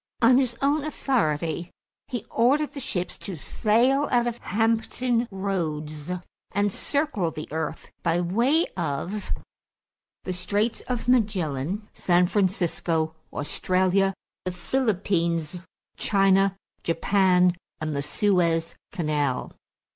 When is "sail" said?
3.35-4.07